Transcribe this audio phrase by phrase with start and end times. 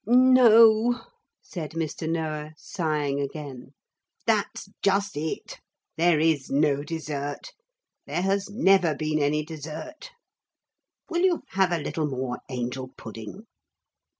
[0.07, 0.99] 'No,'
[1.43, 2.09] said Mr.
[2.09, 3.75] Noah, sighing again,
[4.25, 5.59] 'that's just it.
[5.95, 7.51] There is no dessert.
[8.07, 10.09] There has never been any dessert.
[11.07, 13.45] Will you have a little more angel pudding?'